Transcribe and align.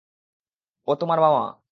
ও 0.87 0.91
তোমার 0.95 1.19
মামা। 1.19 1.43